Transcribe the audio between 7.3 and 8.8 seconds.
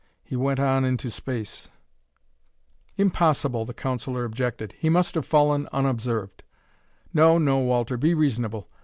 no, Walter; be reasonable.